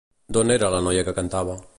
D'on 0.37 0.53
era 0.55 0.71
la 0.75 0.79
noia 0.87 1.03
que 1.11 1.15
cantava? 1.19 1.59